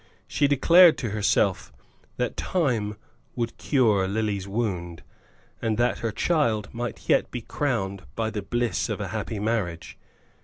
She 0.27 0.47
declared 0.47 0.97
to 0.97 1.11
herself 1.11 1.71
that 2.17 2.35
time 2.35 2.97
would 3.35 3.57
cure 3.59 4.07
Lily's 4.07 4.47
wound, 4.47 5.03
and 5.61 5.77
that 5.77 5.99
her 5.99 6.11
child 6.11 6.69
might 6.73 7.07
yet 7.07 7.29
be 7.29 7.41
crowned 7.41 8.05
by 8.15 8.31
the 8.31 8.41
bliss 8.41 8.89
of 8.89 8.99
a 8.99 9.09
happy 9.09 9.37
marriage. 9.37 9.99